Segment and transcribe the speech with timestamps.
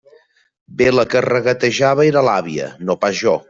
[0.79, 3.39] Bé, la que regatejava era l'àvia, no pas jo.